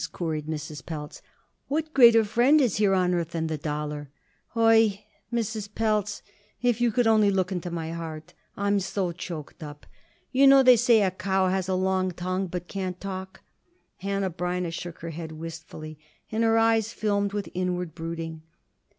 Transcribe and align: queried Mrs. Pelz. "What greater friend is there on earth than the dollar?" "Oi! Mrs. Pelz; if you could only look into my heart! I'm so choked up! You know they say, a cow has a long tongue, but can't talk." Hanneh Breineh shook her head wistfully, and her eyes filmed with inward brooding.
queried 0.11 0.47
Mrs. 0.47 0.83
Pelz. 0.83 1.21
"What 1.67 1.93
greater 1.93 2.23
friend 2.25 2.59
is 2.59 2.77
there 2.79 2.95
on 2.95 3.13
earth 3.13 3.33
than 3.33 3.45
the 3.45 3.55
dollar?" 3.59 4.09
"Oi! 4.57 5.05
Mrs. 5.31 5.69
Pelz; 5.75 6.23
if 6.59 6.81
you 6.81 6.91
could 6.91 7.05
only 7.05 7.29
look 7.29 7.51
into 7.51 7.69
my 7.69 7.91
heart! 7.91 8.33
I'm 8.57 8.79
so 8.79 9.11
choked 9.11 9.61
up! 9.61 9.85
You 10.31 10.47
know 10.47 10.63
they 10.63 10.75
say, 10.75 11.03
a 11.03 11.11
cow 11.11 11.49
has 11.49 11.69
a 11.69 11.75
long 11.75 12.09
tongue, 12.13 12.47
but 12.47 12.67
can't 12.67 12.99
talk." 12.99 13.43
Hanneh 14.01 14.31
Breineh 14.35 14.71
shook 14.73 15.01
her 15.01 15.11
head 15.11 15.33
wistfully, 15.33 15.99
and 16.31 16.43
her 16.43 16.57
eyes 16.57 16.91
filmed 16.91 17.31
with 17.33 17.49
inward 17.53 17.93
brooding. 17.93 18.41